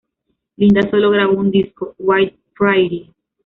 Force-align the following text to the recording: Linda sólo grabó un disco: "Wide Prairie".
Linda 0.57 0.81
sólo 0.89 1.11
grabó 1.11 1.33
un 1.37 1.51
disco: 1.51 1.93
"Wide 1.99 2.33
Prairie". 2.57 3.11